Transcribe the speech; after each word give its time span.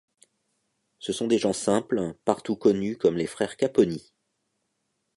Ce 0.97 1.13
sont 1.13 1.27
des 1.27 1.37
gens 1.37 1.53
simples 1.53 2.15
partout 2.25 2.55
connus 2.55 2.97
comme 2.97 3.17
les 3.17 3.27
frères 3.27 3.55
Caponi. 3.55 4.11